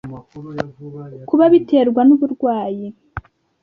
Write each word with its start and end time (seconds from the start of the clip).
kuba 1.29 1.45
biterwa 1.53 2.01
n’uburwayi. 2.07 2.87